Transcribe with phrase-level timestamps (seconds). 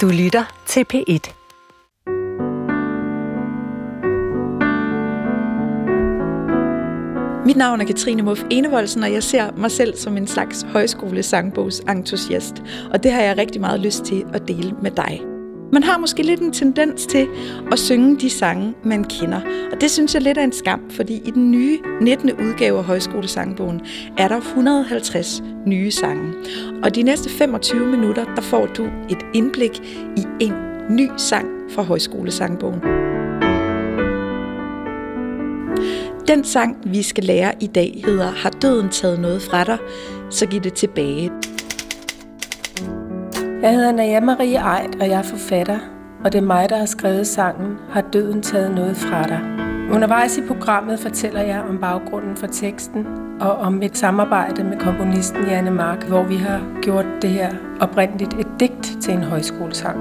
[0.00, 1.34] Du lytter til P1.
[7.46, 12.62] Mit navn er Katrine Muff Enevoldsen, og jeg ser mig selv som en slags højskole-sangbogs-entusiast.
[12.92, 15.33] Og det har jeg rigtig meget lyst til at dele med dig.
[15.74, 17.28] Man har måske lidt en tendens til
[17.72, 19.40] at synge de sange, man kender.
[19.72, 22.32] Og det synes jeg lidt er en skam, fordi i den nye 19.
[22.32, 23.80] udgave af Højskolesangbogen
[24.18, 26.32] er der 150 nye sange.
[26.82, 29.80] Og de næste 25 minutter, der får du et indblik
[30.16, 30.54] i en
[30.90, 32.80] ny sang fra Højskolesangbogen.
[36.28, 39.78] Den sang, vi skal lære i dag, hedder Har døden taget noget fra dig?
[40.30, 41.30] Så giv det tilbage.
[43.64, 45.78] Jeg hedder Naja Marie Eid, og jeg er forfatter,
[46.24, 49.40] og det er mig, der har skrevet sangen Har døden taget noget fra dig?
[49.94, 53.06] Undervejs i programmet fortæller jeg om baggrunden for teksten
[53.40, 58.34] og om et samarbejde med komponisten Janne Mark, hvor vi har gjort det her oprindeligt
[58.34, 59.98] et digt til en højskolesang.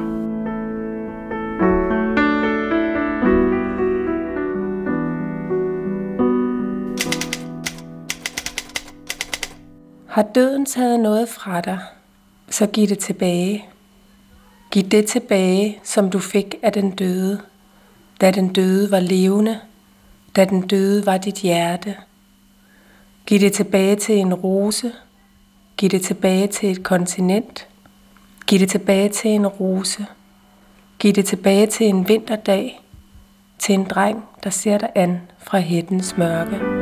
[10.08, 11.80] Har døden taget noget fra dig,
[12.54, 13.66] så giv det tilbage.
[14.72, 17.42] Giv det tilbage, som du fik af den døde,
[18.22, 19.60] da den døde var levende,
[20.36, 21.96] da den døde var dit hjerte.
[23.26, 24.92] Giv det tilbage til en rose,
[25.78, 27.68] giv det tilbage til et kontinent,
[28.48, 30.06] giv det tilbage til en rose,
[31.00, 32.82] giv det tilbage til en vinterdag,
[33.60, 36.73] til en dreng, der ser dig an fra hættens mørke.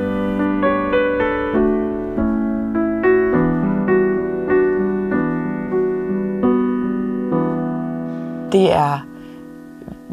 [8.52, 9.00] Det er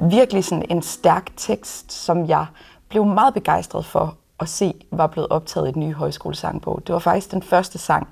[0.08, 2.46] virkelig sådan en stærk tekst, som jeg
[2.88, 6.82] blev meget begejstret for at se var blevet optaget i den nye højskolesangbog.
[6.86, 8.08] Det var faktisk den første sang,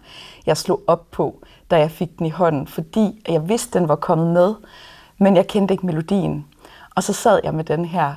[0.47, 3.97] jeg slog op på, da jeg fik den i hånden, fordi jeg vidste, den var
[3.97, 4.55] kommet med,
[5.19, 6.47] men jeg kendte ikke melodien.
[6.95, 8.15] Og så sad jeg med den her,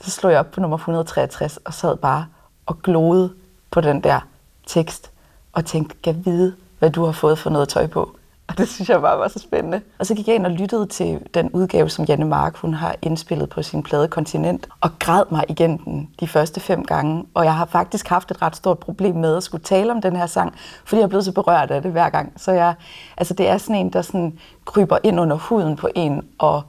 [0.00, 2.26] så slog jeg op på nummer 163 og sad bare
[2.66, 3.32] og gloede
[3.70, 4.20] på den der
[4.66, 5.10] tekst
[5.52, 8.16] og tænkte, kan vide, hvad du har fået for noget tøj på.
[8.48, 9.80] Og det synes jeg bare var så spændende.
[9.98, 12.96] Og så gik jeg ind og lyttede til den udgave, som Janne Mark hun har
[13.02, 17.24] indspillet på sin plade Kontinent, og græd mig igen den de første fem gange.
[17.34, 20.16] Og jeg har faktisk haft et ret stort problem med at skulle tale om den
[20.16, 22.32] her sang, fordi jeg er blevet så berørt af det hver gang.
[22.36, 22.74] Så jeg,
[23.16, 26.62] altså det er sådan en, der sådan kryber ind under huden på en, og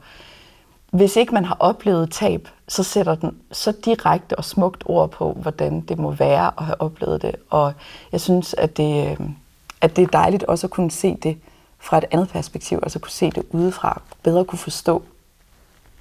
[0.90, 5.32] hvis ikke man har oplevet tab, så sætter den så direkte og smukt ord på,
[5.32, 7.36] hvordan det må være at have oplevet det.
[7.50, 7.72] Og
[8.12, 9.34] jeg synes, at det, øhm,
[9.80, 11.38] at det er dejligt også at kunne se det
[11.78, 15.02] fra et andet perspektiv, altså kunne se det udefra, bedre kunne forstå,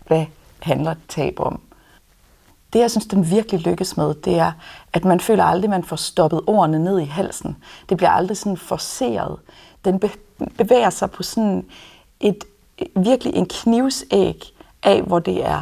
[0.08, 0.26] hvad
[0.60, 1.62] handler tab om.
[2.74, 4.52] Det, jeg synes, den virkelig lykkes med, det er,
[4.94, 7.58] at man føler aldrig, at man får stoppet ordene ned i halsen.
[7.90, 9.40] Det bliver aldrig sådan forceret.
[9.86, 10.02] Den
[10.58, 11.66] bevæger sig på sådan
[12.20, 12.44] et,
[12.96, 15.62] virkelig en knivsæg af, hvor det er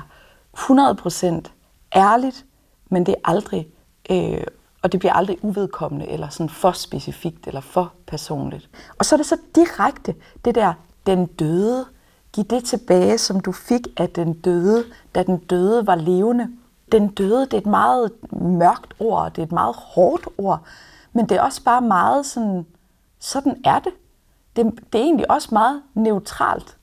[0.58, 1.50] 100%
[1.96, 2.46] ærligt,
[2.90, 3.68] men det er aldrig
[4.10, 4.44] øh,
[4.86, 8.70] og det bliver aldrig uvedkommende eller sådan for specifikt eller for personligt.
[9.00, 10.16] Og så er det så direkte
[10.46, 10.74] det der,
[11.06, 11.86] den døde,
[12.34, 14.84] giv det tilbage, som du fik af den døde,
[15.16, 16.50] da den døde var levende.
[16.92, 20.62] Den døde, det er et meget mørkt ord, det er et meget hårdt ord,
[21.14, 22.66] men det er også bare meget sådan,
[23.20, 23.94] sådan er det.
[24.56, 26.78] Det, det er egentlig også meget neutralt,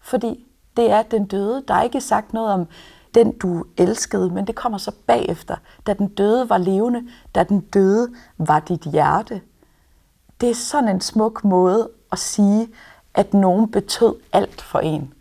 [0.00, 0.46] fordi
[0.76, 1.64] det er den døde.
[1.68, 2.66] Der er ikke sagt noget om,
[3.14, 5.56] den du elskede, men det kommer så bagefter,
[5.86, 7.02] da den døde var levende,
[7.34, 9.40] da den døde var dit hjerte.
[10.40, 12.68] Det er sådan en smuk måde at sige,
[13.14, 15.14] at nogen betød alt for en.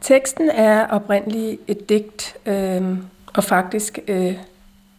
[0.00, 2.98] Teksten er oprindeligt et digt, øh,
[3.34, 4.38] og faktisk øh,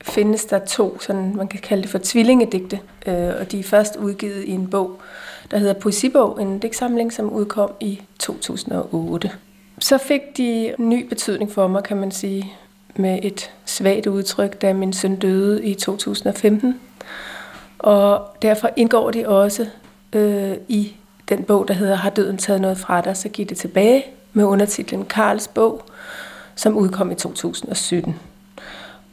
[0.02, 3.96] findes der to, sådan man kan kalde det for tvillingedigte, øh, og de er først
[3.96, 5.00] udgivet i en bog,
[5.52, 9.32] der hedder Poesibog, en digtsamling, som udkom i 2008.
[9.80, 12.54] Så fik de ny betydning for mig, kan man sige,
[12.96, 16.80] med et svagt udtryk, da min søn døde i 2015.
[17.80, 19.68] Og derfor indgår de også
[20.14, 20.96] øh, i
[21.30, 24.44] den bog, der hedder Har døden taget noget fra dig, så giv det tilbage, med
[24.44, 25.84] undertitlen Karls bog,
[26.56, 28.16] som udkom i 2017.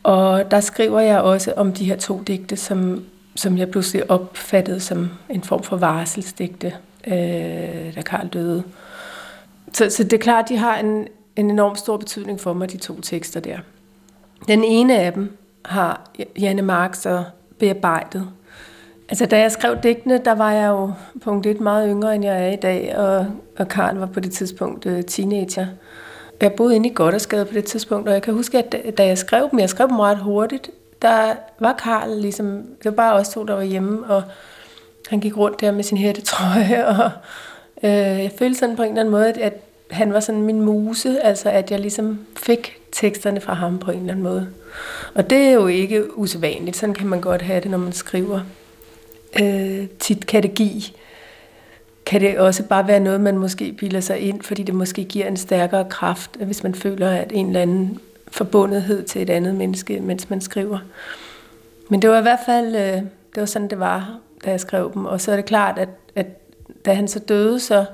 [0.02, 3.04] Og der skriver jeg også om de her to digte, som,
[3.34, 6.74] som jeg pludselig opfattede som en form for varselsdigte,
[7.06, 8.62] øh, da Karl døde.
[9.74, 12.72] Så, så det er klart, at de har en, en enorm stor betydning for mig,
[12.72, 13.58] de to tekster der.
[14.48, 17.24] Den ene af dem har Janne Mark så
[17.58, 18.28] bearbejdet.
[19.08, 20.92] Altså, da jeg skrev digtene, der var jeg jo
[21.22, 23.26] punkt et meget yngre, end jeg er i dag, og,
[23.58, 25.66] og Karl var på det tidspunkt uh, teenager.
[26.40, 29.18] Jeg boede inde i Goddersgade på det tidspunkt, og jeg kan huske, at da jeg
[29.18, 30.70] skrev dem, jeg skrev dem ret hurtigt,
[31.02, 34.22] der var Karl ligesom, det var bare os to, der var hjemme, og
[35.08, 37.10] han gik rundt der med sin hættetrøje, og
[37.82, 39.52] Øh, jeg følte sådan på en eller anden måde, at
[39.90, 43.98] han var sådan min muse, altså at jeg ligesom fik teksterne fra ham på en
[43.98, 44.48] eller anden måde.
[45.14, 48.40] Og det er jo ikke usædvanligt, sådan kan man godt have det, når man skriver.
[49.42, 50.82] Øh, tit kan det give,
[52.06, 55.26] kan det også bare være noget, man måske bilder sig ind, fordi det måske giver
[55.26, 60.00] en stærkere kraft, hvis man føler, at en eller anden forbundethed til et andet menneske,
[60.00, 60.78] mens man skriver.
[61.88, 63.02] Men det var i hvert fald, øh,
[63.34, 65.04] det var sådan, det var, da jeg skrev dem.
[65.06, 66.26] Og så er det klart, at, at
[66.84, 67.84] da han så døde, så,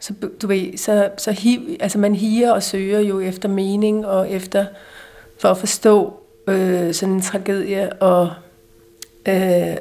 [0.00, 4.30] så du ved, så, så hiv, altså man higer og søger jo efter mening og
[4.30, 4.66] efter,
[5.38, 6.12] for at forstå
[6.48, 8.30] øh, sådan en tragedie og
[9.28, 9.76] øh,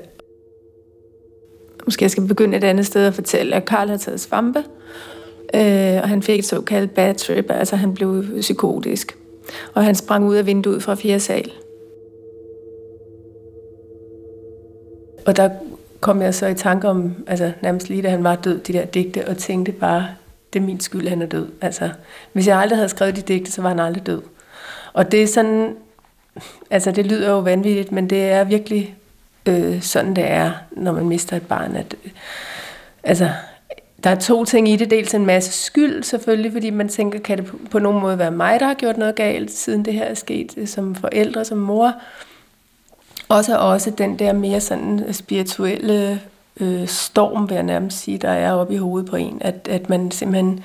[1.86, 4.60] måske jeg skal begynde et andet sted at fortælle, at Karl har taget svampe,
[5.54, 9.18] øh, og han fik et såkaldt bad trip, altså han blev psykotisk.
[9.74, 11.52] Og han sprang ud af vinduet fra fjerde sal.
[15.26, 15.50] Og der
[16.00, 18.86] kom jeg så i tanke om, altså nærmest lige da han var død, de der
[18.86, 20.08] digte, og tænkte bare,
[20.54, 21.48] det er min skyld, han er død.
[21.62, 21.90] Altså,
[22.34, 24.22] hvis jeg aldrig havde skrevet de digte, så var han aldrig død.
[24.94, 25.76] Og det er sådan,
[26.70, 28.96] altså det lyder jo vanvittigt, men det er virkelig
[29.46, 31.76] øh, sådan, det er, når man mister et barn.
[31.76, 32.12] At, øh,
[33.04, 33.30] altså,
[34.04, 34.92] der er to ting i det.
[34.92, 38.32] Dels en masse skyld selvfølgelig, fordi man tænker, kan det på, på nogen måde være
[38.32, 41.58] mig, der har gjort noget galt, siden det her er sket øh, som forældre, som
[41.58, 41.94] mor.
[43.30, 46.22] Og så også den der mere sådan øh, spirituelle
[46.60, 49.38] øh, storm, vil jeg nærmest sige, der er oppe i hovedet på en.
[49.42, 50.64] At, at man simpelthen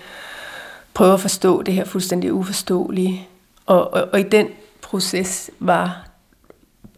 [0.94, 3.28] prøver at forstå det her fuldstændig uforståelige.
[3.66, 4.46] Og, og, og i den
[4.82, 6.08] proces var,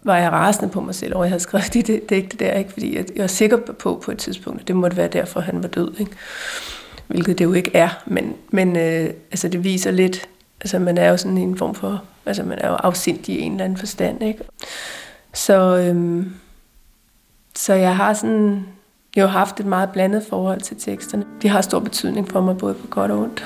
[0.03, 2.73] var jeg rasende på mig selv over, at jeg havde skrevet de digte der, ikke?
[2.73, 5.63] fordi jeg, jeg var sikker på på et tidspunkt, at det måtte være derfor, han
[5.63, 5.95] var død.
[5.99, 6.13] Ikke?
[7.07, 10.29] Hvilket det jo ikke er, men, men øh, altså det viser lidt,
[10.61, 13.53] altså man er jo sådan en form for, altså man er jo afsindig i en
[13.53, 14.23] eller anden forstand.
[14.23, 14.45] Ikke?
[15.37, 16.33] Så, øhm,
[17.55, 18.67] så jeg har sådan
[19.17, 21.25] jo haft et meget blandet forhold til teksterne.
[21.43, 23.44] De har stor betydning for mig, både på godt og ondt.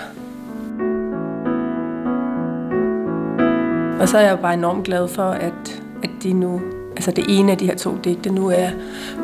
[4.00, 6.60] Og så er jeg jo bare enormt glad for, at, at de nu,
[6.96, 8.70] altså det ene af de her to digte nu er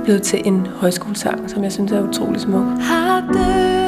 [0.05, 2.79] blevet til en højskolesang, som jeg synes er utrolig smuk.
[2.81, 3.86] Har det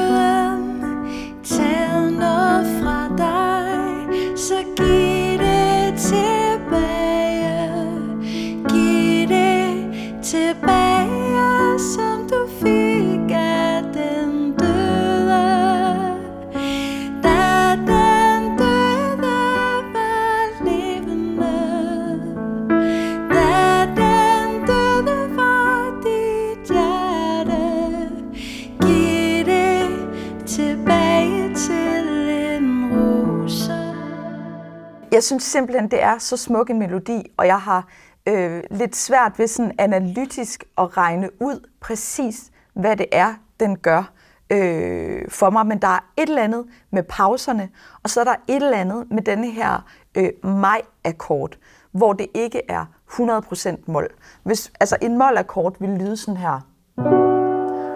[35.19, 37.87] Jeg synes simpelthen, det er så smuk en melodi, og jeg har
[38.29, 44.12] øh, lidt svært ved sådan analytisk at regne ud præcis, hvad det er, den gør
[44.50, 45.67] øh, for mig.
[45.67, 47.69] Men der er et eller andet med pauserne,
[48.03, 51.59] og så er der et eller andet med denne her øh, maj-akkord,
[51.93, 54.09] hvor det ikke er 100% mol.
[54.43, 56.61] Hvis, altså en mol-akkord ville lyde sådan her.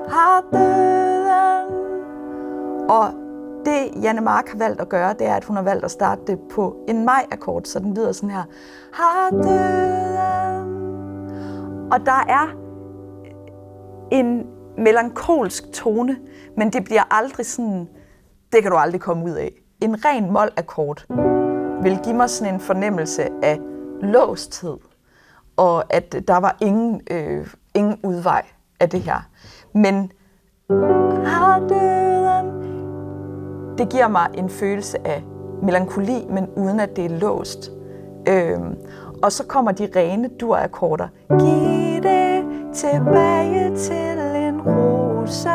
[0.09, 1.83] Har døden.
[2.91, 3.22] Og
[3.65, 6.23] det Janne Mark har valgt at gøre, det er, at hun har valgt at starte
[6.27, 8.45] det på en maj-akkord, så den lyder sådan her.
[8.93, 10.83] Har døden.
[11.93, 12.57] Og der er
[14.13, 14.47] en
[14.79, 16.17] melankolsk tone,
[16.57, 17.89] men det bliver aldrig sådan,
[18.53, 19.53] det kan du aldrig komme ud af.
[19.81, 21.05] En ren mol-akkord
[21.83, 23.59] vil give mig sådan en fornemmelse af
[24.03, 24.77] låsthed,
[25.57, 28.47] og at der var ingen, øh, ingen udvej
[28.81, 29.29] af det her.
[29.75, 30.13] Men
[31.27, 32.62] har døden,
[33.83, 35.25] det giver mig en følelse af
[35.63, 37.71] melankoli, men uden at det er låst.
[38.29, 38.77] Øhm,
[39.23, 41.09] og så kommer de rene durakkorder.
[41.29, 45.49] Giv det tilbage til en rose.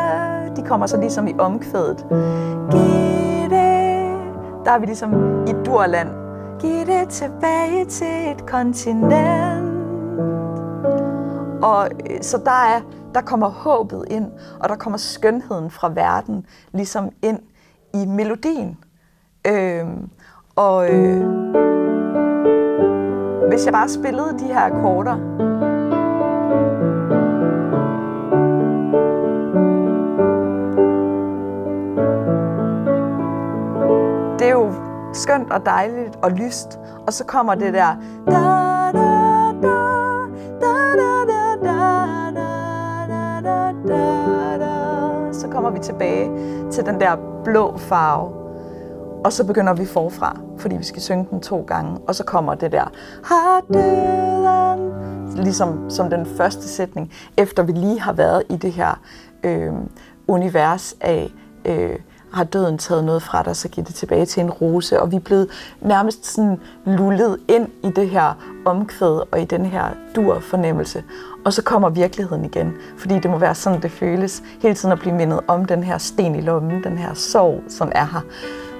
[0.56, 2.06] De kommer så ligesom i omkvædet.
[2.70, 4.08] Giv det.
[4.64, 5.12] Der er vi ligesom
[5.46, 6.08] i durland.
[6.60, 9.78] Giv det tilbage til et kontinent.
[11.62, 12.80] Og øh, så der, er,
[13.14, 14.26] der kommer håbet ind,
[14.60, 17.40] og der kommer skønheden fra verden ligesom ind
[18.02, 18.78] i melodien.
[19.46, 19.86] Øh,
[20.56, 21.26] og øh,
[23.48, 25.16] hvis jeg bare spillede de her akkorder,
[34.38, 34.72] det er jo
[35.12, 38.32] skønt og dejligt og lyst, og så kommer det der da,
[38.92, 39.08] da,
[39.62, 39.78] da,
[40.60, 41.16] da, da,
[41.64, 41.88] da,
[42.34, 42.52] da,
[43.42, 45.32] da, da, da.
[45.32, 46.30] så kommer vi tilbage
[46.70, 48.48] til den der blå farve.
[49.24, 51.98] Og så begynder vi forfra, fordi vi skal synge den to gange.
[52.08, 52.92] Og så kommer det der,
[53.24, 59.00] har døden, ligesom som den første sætning, efter vi lige har været i det her
[59.44, 59.72] øh,
[60.26, 61.32] univers af
[61.64, 61.98] øh,
[62.32, 65.00] har døden taget noget fra dig, så giv det tilbage til en rose.
[65.00, 65.48] Og vi er blevet
[65.80, 69.84] nærmest sådan lullet ind i det her omkvæd og i den her
[70.16, 71.04] dur-fornemmelse.
[71.48, 74.98] Og så kommer virkeligheden igen, fordi det må være sådan, det føles hele tiden at
[74.98, 78.20] blive mindet om den her sten i lommen, den her sorg, som er her.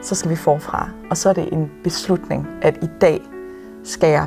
[0.02, 0.88] Så skal vi forfra.
[1.10, 3.20] Og så er det en beslutning, at i dag
[3.84, 4.26] skal jeg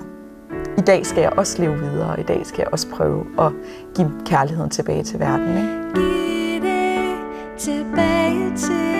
[0.78, 3.52] i dag skal jeg også leve videre, og i dag skal jeg også prøve at
[3.96, 5.48] give kærligheden tilbage til verden.
[5.48, 5.94] Ikke?
[5.96, 7.18] Giv det
[7.58, 8.91] tilbage til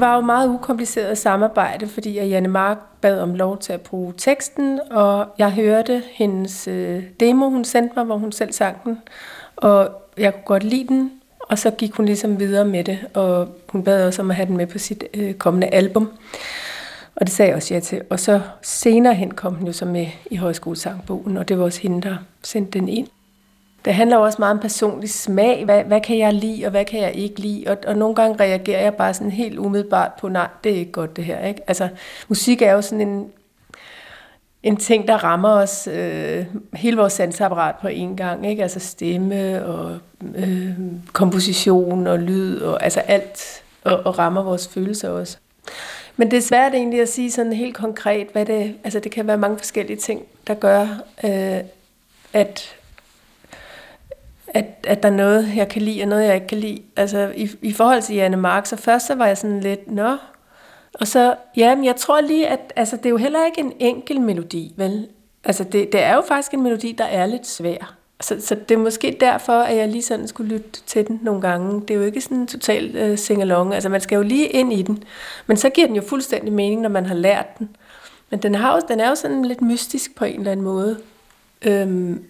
[0.00, 3.80] Det var jo meget ukompliceret samarbejde, fordi at Janne Mark bad om lov til at
[3.80, 8.84] bruge teksten, og jeg hørte hendes øh, demo, hun sendte mig, hvor hun selv sang
[8.84, 8.98] den,
[9.56, 9.88] og
[10.18, 13.84] jeg kunne godt lide den, og så gik hun ligesom videre med det, og hun
[13.84, 16.10] bad også om at have den med på sit øh, kommende album.
[17.14, 18.02] Og det sagde jeg også ja til.
[18.10, 21.80] Og så senere hen kom den jo så med i højskolesangbogen, og det var også
[21.80, 23.08] hende, der sendte den ind.
[23.84, 25.64] Det handler jo også meget om personlig smag.
[25.64, 27.64] Hvad, hvad kan jeg lide, og hvad kan jeg ikke lide?
[27.66, 30.92] Og, og nogle gange reagerer jeg bare sådan helt umiddelbart på, nej, det er ikke
[30.92, 31.46] godt det her.
[31.46, 31.60] Ikke?
[31.66, 31.88] Altså,
[32.28, 33.28] musik er jo sådan en,
[34.62, 36.44] en ting, der rammer os, øh,
[36.74, 38.50] hele vores sansapparat på en gang.
[38.50, 38.62] Ikke?
[38.62, 39.98] Altså stemme og
[40.34, 40.70] øh,
[41.12, 45.36] komposition og lyd, og altså alt, og, og rammer vores følelser også.
[46.16, 49.26] Men det er svært egentlig at sige sådan helt konkret, hvad det, altså det kan
[49.26, 50.80] være mange forskellige ting, der gør,
[51.24, 51.60] øh,
[52.32, 52.76] at,
[54.54, 56.82] at, at der er noget, jeg kan lide, og noget, jeg ikke kan lide.
[56.96, 60.16] Altså i, i forhold til Janne Mark, så først så var jeg sådan lidt, nå,
[60.94, 63.72] og så, ja, men jeg tror lige, at altså, det er jo heller ikke en
[63.78, 65.08] enkel melodi, vel?
[65.44, 67.94] Altså det, det er jo faktisk en melodi, der er lidt svær.
[68.20, 71.40] Så, så det er måske derfor, at jeg lige sådan skulle lytte til den nogle
[71.40, 71.80] gange.
[71.80, 73.74] Det er jo ikke sådan en total øh, sing-along.
[73.74, 75.04] Altså man skal jo lige ind i den.
[75.46, 77.76] Men så giver den jo fuldstændig mening, når man har lært den.
[78.30, 80.98] Men den, har jo, den er jo sådan lidt mystisk på en eller anden måde.
[81.62, 82.24] Øhm,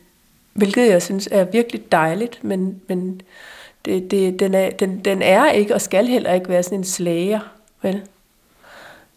[0.52, 3.20] hvilket jeg synes er virkelig dejligt, men, men
[3.84, 6.84] det, det, den, er, den, den er ikke og skal heller ikke være sådan en
[6.84, 7.40] slager.
[7.82, 8.02] Vel?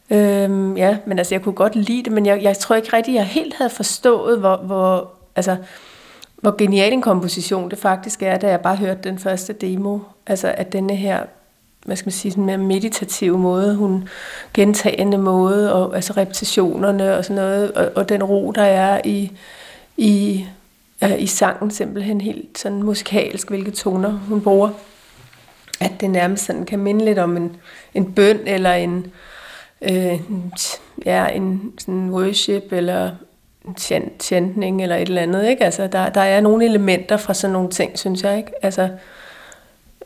[0.10, 3.16] Øhm, ja, men altså jeg kunne godt lide det, men jeg, jeg tror ikke rigtigt,
[3.16, 5.58] jeg helt havde forstået, hvor, hvor, altså,
[6.36, 10.00] hvor genial en komposition det faktisk er, da jeg bare hørte den første demo.
[10.28, 11.24] Altså at denne her,
[11.86, 14.10] hvad skal man sige, sådan mere meditative måde, hun
[14.54, 19.32] gentagende måde, og altså repetitionerne og sådan noget, og, og den ro, der er i,
[19.98, 20.46] i,
[21.04, 24.70] øh, i sangen simpelthen helt sådan musikalsk, hvilke toner hun bruger.
[25.80, 27.56] At det nærmest sådan kan minde lidt om en,
[27.94, 29.06] en bøn, eller en,
[29.82, 30.20] øh,
[31.06, 33.12] ja, en sådan worship, eller
[34.20, 35.64] chantning eller et eller andet, ikke?
[35.64, 38.52] Altså, der, der er nogle elementer fra sådan nogle ting, synes jeg, ikke?
[38.62, 38.90] Altså,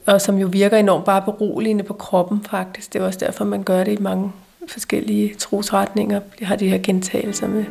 [0.06, 2.94] og som jo virker enormt bare beroligende på kroppen, faktisk.
[2.94, 4.32] Det er også derfor, man gør det i mange
[4.68, 6.20] forskellige trosretninger.
[6.40, 7.66] De har de her gentagelser med.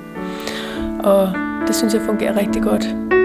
[1.04, 1.32] Og
[1.66, 3.15] det synes jeg fungerer rigtig godt.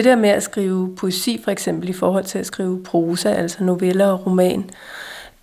[0.00, 3.64] Det der med at skrive poesi, for eksempel i forhold til at skrive prosa, altså
[3.64, 4.70] noveller og roman,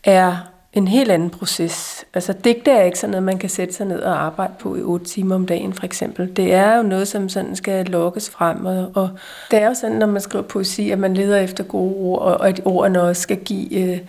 [0.03, 0.35] er
[0.73, 2.05] en helt anden proces.
[2.13, 4.81] Altså digte er ikke sådan noget, man kan sætte sig ned og arbejde på i
[4.81, 6.35] otte timer om dagen, for eksempel.
[6.35, 9.09] Det er jo noget, som sådan skal lokkes frem, og, og
[9.51, 12.37] det er jo sådan, når man skriver poesi, at man leder efter gode ord, og,
[12.37, 13.99] og at ordene også skal give, øh,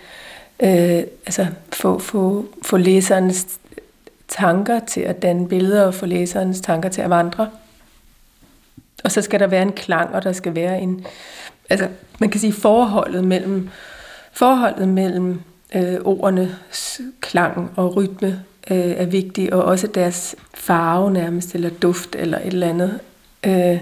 [0.61, 3.47] øh, altså få, få, få læserens
[4.29, 7.49] tanker til at danne billeder, og få læserens tanker til at vandre.
[9.05, 11.07] Og så skal der være en klang, og der skal være en,
[11.71, 11.89] altså
[12.19, 13.69] man kan sige forholdet mellem,
[14.33, 15.41] forholdet mellem
[15.75, 22.17] øh, ordenes klang og rytme øh, er vigtig, og også deres farve nærmest, eller duft,
[22.19, 23.01] eller et eller andet.
[23.47, 23.81] Øh,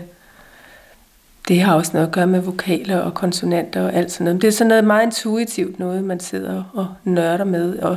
[1.48, 4.42] det har også noget at gøre med vokaler og konsonanter og alt sådan noget.
[4.42, 7.78] Det er sådan noget meget intuitivt noget, man sidder og nørder med.
[7.78, 7.96] Og,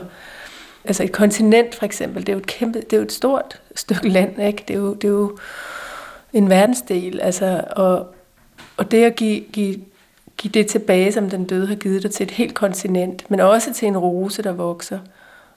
[0.86, 3.62] altså et kontinent for eksempel, det er jo et kæmpe, det er jo et stort
[3.76, 4.64] stykke land, ikke?
[4.68, 5.38] Det er jo, det er jo
[6.34, 8.08] en verdensdel, altså, og,
[8.78, 9.76] og det at give, give
[10.40, 13.74] give det tilbage, som den døde har givet dig til et helt kontinent, men også
[13.74, 15.00] til en rose, der vokser,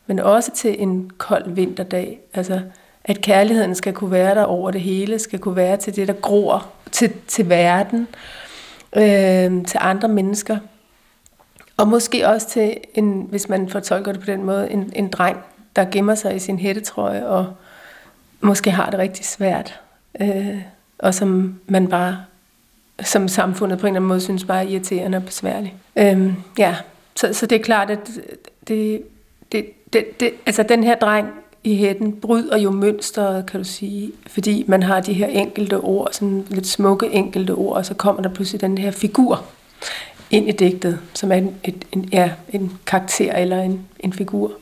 [0.07, 2.21] men også til en kold vinterdag.
[2.35, 2.61] Altså,
[3.05, 6.15] at kærligheden skal kunne være der over det hele, skal kunne være til det, der
[6.15, 8.09] gror, til, til verden,
[8.97, 10.59] øh, til andre mennesker.
[11.77, 15.39] Og måske også til, en, hvis man fortolker det på den måde, en, en dreng,
[15.77, 17.47] der gemmer sig i sin hættetrøje og
[18.41, 19.81] måske har det rigtig svært,
[20.21, 20.59] øh,
[20.99, 22.17] og som man bare
[23.03, 25.75] som samfundet på en eller anden måde synes bare er irriterende og besværlig.
[25.97, 26.77] Øh, ja,
[27.17, 28.11] så, så det er klart, at
[28.69, 29.03] det,
[29.53, 31.29] det, det, det, altså den her dreng
[31.65, 36.09] i hætten bryder jo mønstret, kan du sige, fordi man har de her enkelte ord,
[36.13, 39.45] sådan lidt smukke enkelte ord, og så kommer der pludselig den her figur
[40.31, 44.53] ind i digtet, som er en, et, en, ja, en karakter eller en, en figur.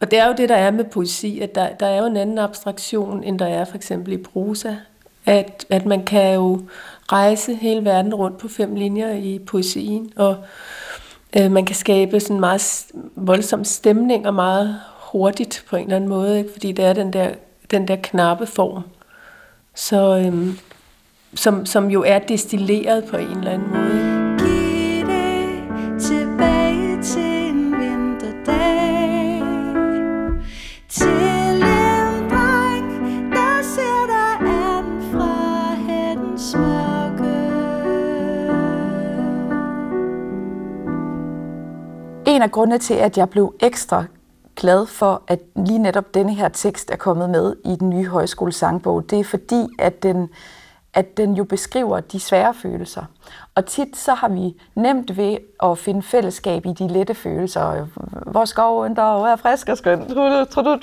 [0.00, 2.16] Og det er jo det, der er med poesi, at der, der er jo en
[2.16, 4.74] anden abstraktion, end der er for eksempel i prosa.
[5.26, 6.60] At, at man kan jo
[7.12, 10.36] rejse hele verden rundt på fem linjer i poesien, og
[11.36, 14.80] øh, man kan skabe sådan en meget voldsom stemning og meget
[15.12, 16.52] hurtigt på en eller anden måde, ikke?
[16.52, 17.30] fordi det er den der,
[17.70, 18.82] den der knappe form,
[19.74, 20.54] så, øh,
[21.34, 24.19] som, som jo er destilleret på en eller anden måde.
[42.40, 44.04] En af grundene til, at jeg blev ekstra
[44.56, 49.10] glad for, at lige netop denne her tekst er kommet med i den nye højskolesangbog,
[49.10, 50.28] det er fordi, at den,
[50.94, 53.04] at den jo beskriver de svære følelser.
[53.54, 57.86] Og tit så har vi nemt ved at finde fællesskab i de lette følelser.
[58.26, 60.08] Hvor skoven der er frisk og skøn,
[60.50, 60.78] tror du,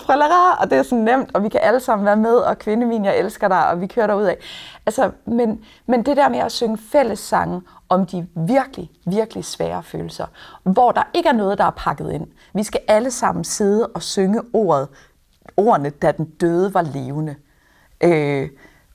[0.60, 3.06] og det er sådan nemt, og vi kan alle sammen være med, og kvinde min,
[3.06, 4.38] jeg elsker dig, og vi kører derud af.
[4.86, 10.26] Altså, men, men det der med at synge fællessange om de virkelig, virkelig svære følelser,
[10.64, 12.28] hvor der ikke er noget, der er pakket ind.
[12.54, 14.88] Vi skal alle sammen sidde og synge ordet,
[15.58, 17.36] ordene, da den døde var levende.
[18.04, 18.50] Øh,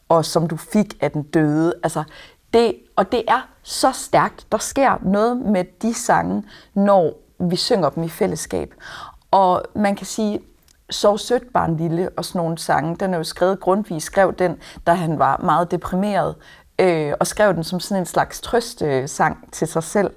[0.08, 1.74] og som du fik af den døde.
[1.82, 2.04] Altså,
[2.52, 4.46] det, og det er så stærkt.
[4.52, 8.74] Der sker noget med de sange, når vi synger dem i fællesskab.
[9.30, 10.40] Og man kan sige,
[10.90, 14.56] så sødt barn lille og sådan nogle sange, den er jo skrevet, Grundtvig skrev den,
[14.86, 16.34] da han var meget deprimeret,
[16.78, 20.10] øh, og skrev den som sådan en slags trøstesang til sig selv.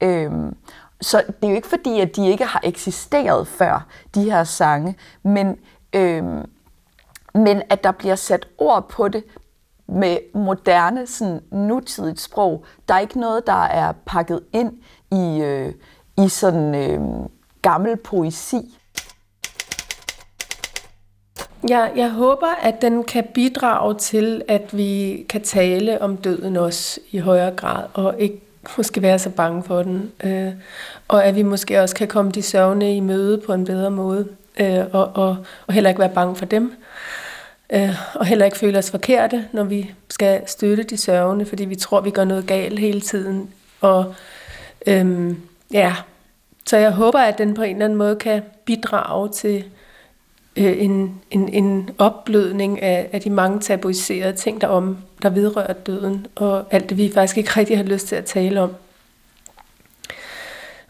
[0.00, 0.30] Øh,
[1.00, 4.96] så det er jo ikke fordi, at de ikke har eksisteret før, de her sange,
[5.22, 5.56] men,
[5.92, 6.24] øh,
[7.34, 9.24] men at der bliver sat ord på det
[9.88, 12.64] med moderne, sådan nutidigt sprog.
[12.88, 14.72] Der er ikke noget, der er pakket ind
[15.12, 15.72] i, øh,
[16.24, 17.00] i sådan øh,
[17.62, 18.76] gammel poesi.
[21.68, 27.00] Ja, jeg håber, at den kan bidrage til, at vi kan tale om døden også
[27.10, 28.40] i højere grad, og ikke
[28.76, 30.12] måske være så bange for den.
[30.24, 30.52] Øh,
[31.08, 34.28] og at vi måske også kan komme de sørgende i møde på en bedre måde,
[34.60, 36.72] øh, og, og, og heller ikke være bange for dem.
[37.72, 41.74] Øh, og heller ikke føle os forkerte, når vi skal støtte de sørgende, fordi vi
[41.74, 43.50] tror, vi gør noget galt hele tiden.
[43.80, 44.14] Og
[44.86, 45.34] øh,
[45.72, 45.94] ja,
[46.66, 49.64] så jeg håber, at den på en eller anden måde kan bidrage til
[50.56, 55.72] øh, en, en, en opblødning af, af de mange tabuiserede ting, der, om, der vedrører
[55.72, 58.74] døden, og alt det, vi faktisk ikke rigtig har lyst til at tale om.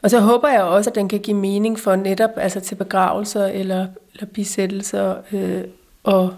[0.03, 3.47] Og så håber jeg også, at den kan give mening for netop altså til begravelser
[3.47, 5.15] eller, eller bisættelser.
[5.33, 5.65] Øh,
[6.05, 6.35] og,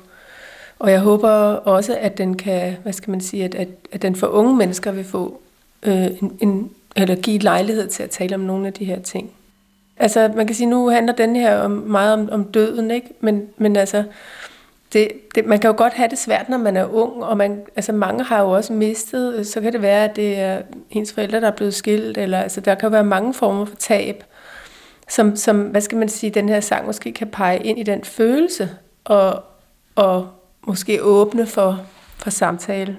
[0.78, 4.16] og jeg håber også, at den kan, hvad skal man sige, at, at, at den
[4.16, 5.40] for unge mennesker vil få
[5.82, 9.30] øh, en, en, eller give lejlighed til at tale om nogle af de her ting.
[9.96, 13.08] Altså, man kan sige, nu handler den her om, meget om, om døden, ikke?
[13.20, 14.04] Men, men altså,
[14.92, 17.62] det, det, man kan jo godt have det svært, når man er ung, og man,
[17.76, 21.40] altså mange har jo også mistet, så kan det være, at det er ens forældre,
[21.40, 24.24] der er blevet skilt, eller altså, der kan jo være mange former for tab.
[25.08, 28.04] som, som, hvad skal man sige, den her sang måske kan pege ind i den
[28.04, 28.70] følelse,
[29.04, 29.42] og,
[29.94, 30.28] og
[30.66, 31.80] måske åbne for,
[32.16, 32.96] for samtale.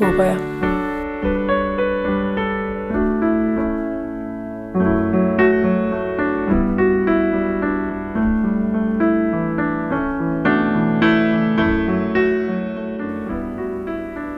[0.00, 0.75] Håber jeg.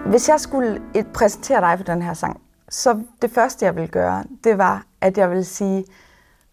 [0.09, 3.89] Hvis jeg skulle et præsentere dig for den her sang, så det første, jeg ville
[3.89, 5.85] gøre, det var, at jeg ville sige,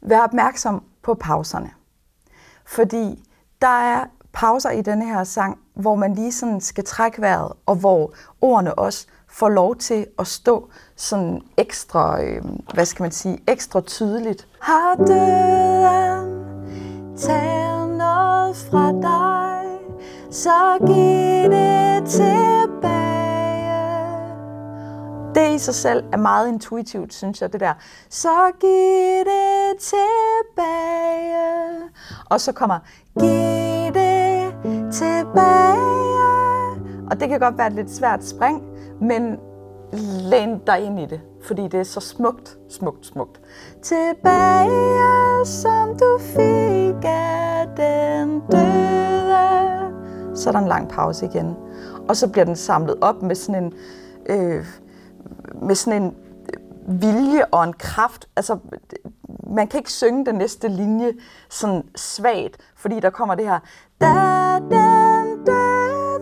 [0.02, 1.70] vær opmærksom på pauserne.
[2.66, 3.24] Fordi
[3.62, 7.76] der er pauser i denne her sang, hvor man lige sådan skal trække vejret, og
[7.76, 13.44] hvor ordene også får lov til at stå sådan ekstra, øh, hvad skal man sige,
[13.48, 14.48] ekstra tydeligt.
[14.62, 16.46] Har døden
[17.18, 19.66] taget noget fra dig,
[20.32, 23.15] så giv det tilbage.
[25.36, 27.74] Det i sig selv er meget intuitivt, synes jeg, det der.
[28.10, 31.36] Så giv det tilbage.
[32.30, 32.80] Og så kommer,
[33.20, 34.54] giv det
[34.92, 36.06] tilbage.
[37.12, 38.64] Og det kan godt være et lidt svært spring,
[39.02, 39.38] men
[40.30, 43.42] læn dig ind i det, fordi det er så smukt, smukt, smukt.
[43.82, 49.36] Tilbage, som du fik af den døde.
[50.36, 51.56] Så er der en lang pause igen.
[52.08, 53.74] Og så bliver den samlet op med sådan en,
[54.30, 54.66] øh,
[55.62, 56.16] med sådan en
[56.54, 58.28] øh, vilje og en kraft.
[58.36, 58.58] Altså,
[59.48, 61.14] man kan ikke synge den næste linje
[61.50, 63.60] sådan svagt, fordi der kommer det her.
[64.02, 64.08] Da
[64.60, 66.20] den døde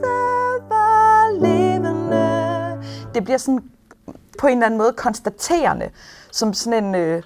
[0.70, 2.84] var levende.
[3.14, 3.70] Det bliver sådan
[4.40, 5.90] på en eller anden måde konstaterende,
[6.32, 6.96] som sådan en...
[6.96, 7.24] Øh,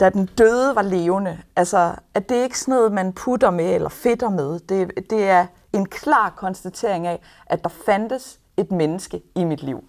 [0.00, 1.38] da den døde var levende.
[1.56, 4.60] Altså, at det er ikke sådan noget, man putter med eller fedter med.
[4.60, 9.84] Det, det er en klar konstatering af, at der fandtes et menneske i mit liv.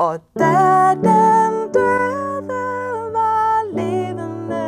[0.00, 4.66] Og da den døde var levende,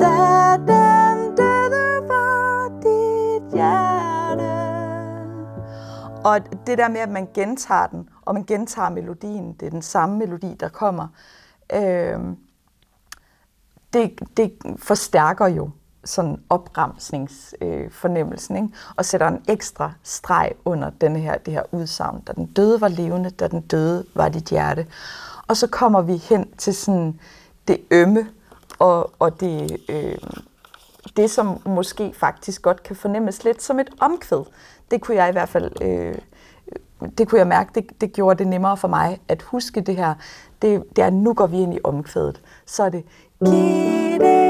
[0.00, 4.52] da den døde var dit hjerte.
[6.24, 9.82] Og det der med, at man gentager den, og man gentager melodien, det er den
[9.82, 11.08] samme melodi, der kommer,
[11.72, 12.20] øh,
[13.92, 15.70] det, det forstærker jo
[16.04, 18.74] sådan opremsningsfornemmelsen, øh, ikke?
[18.96, 22.88] og sætter en ekstra streg under denne her, det her udsagn, da den døde var
[22.88, 24.86] levende, da den døde var dit hjerte.
[25.48, 27.20] Og så kommer vi hen til sådan
[27.68, 28.28] det ømme,
[28.78, 30.18] og, og det, øh,
[31.16, 34.44] det, som måske faktisk godt kan fornemmes lidt som et omkvæd.
[34.90, 36.14] Det kunne jeg i hvert fald, øh,
[37.18, 40.14] det kunne jeg mærke, det, det gjorde det nemmere for mig at huske det her.
[40.62, 42.40] Det, det er, nu går vi ind i omkvædet.
[42.66, 43.04] Så er det,
[43.44, 44.43] giv det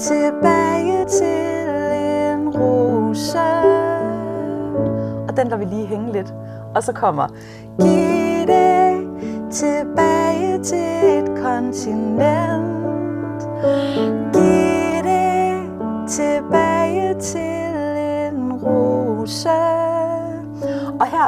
[0.00, 1.60] tilbage til
[2.32, 3.38] en rose.
[5.28, 6.34] Og den der vi lige hænge lidt.
[6.74, 7.26] Og så kommer,
[7.80, 9.08] giv det
[9.50, 12.80] tilbage til et kontinent.
[14.32, 15.62] Giv det
[16.08, 17.50] tilbage til
[18.32, 19.69] en rose.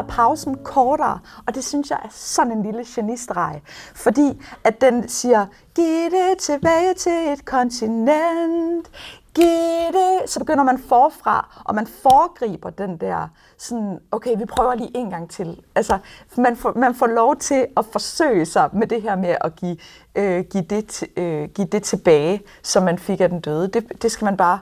[0.03, 3.63] Er pausen kortere, og det synes jeg er sådan en lille genistreg.
[3.95, 8.91] Fordi at den siger, giv det tilbage til et kontinent,
[9.35, 14.75] giv det, så begynder man forfra, og man foregriber den der, sådan, okay, vi prøver
[14.75, 15.61] lige en gang til.
[15.75, 15.99] Altså,
[16.37, 19.77] man får, man får lov til at forsøge sig med det her med at give,
[20.15, 23.69] øh, give, det, øh, give det tilbage, som man fik af den døde.
[23.69, 24.59] Det, det skal man bare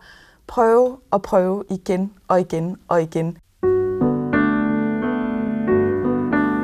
[0.47, 3.39] prøve og prøve igen og igen og igen.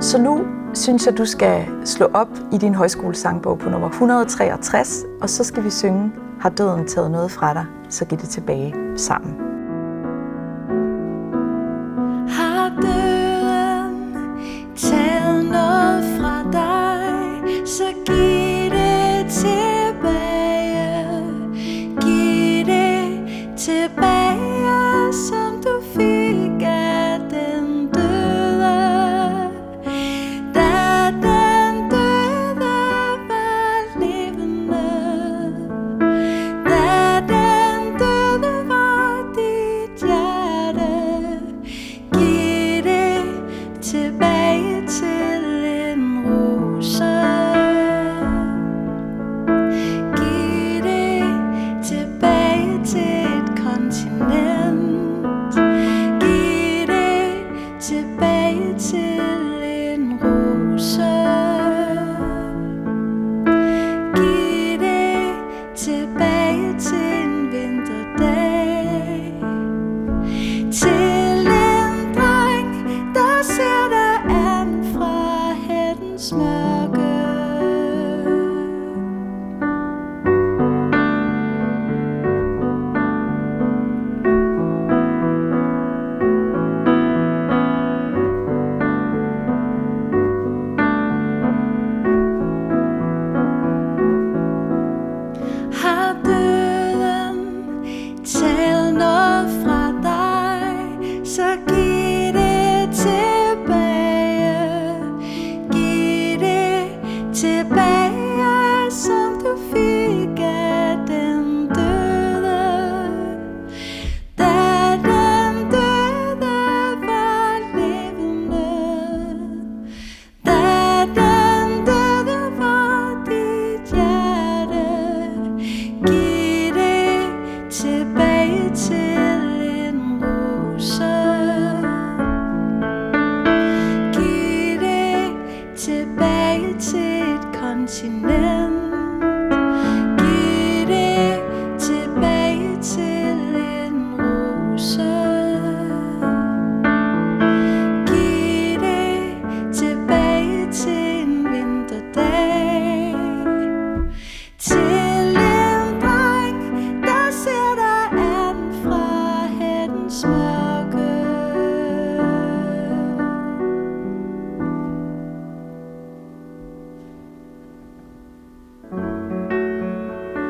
[0.06, 5.30] Så nu synes jeg, du skal slå op i din højskolesangbog på nummer 163, og
[5.30, 9.45] så skal vi synge Har døden taget noget fra dig, så giv det tilbage sammen.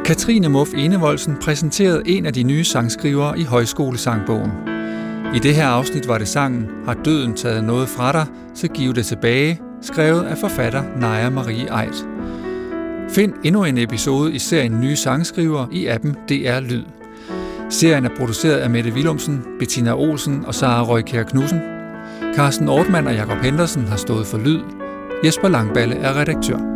[0.06, 4.50] Katrine Muff Enevoldsen præsenterede en af de nye sangskrivere i Højskolesangbogen.
[5.34, 8.94] I det her afsnit var det sangen Har døden taget noget fra dig, så giv
[8.94, 12.06] det tilbage, skrevet af forfatter Naja Marie Eit.
[13.10, 16.84] Find endnu en episode i serien Nye Sangskriver i appen DR Lyd.
[17.70, 21.60] Serien er produceret af Mette Willumsen, Bettina Olsen og Sara Røykær Knudsen.
[22.34, 24.60] Carsten Ortmann og Jakob Henderson har stået for lyd.
[25.24, 26.75] Jesper Langballe er redaktør.